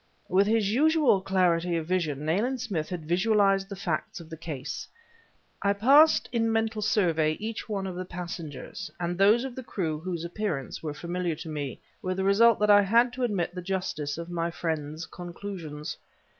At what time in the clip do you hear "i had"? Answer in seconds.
12.71-13.13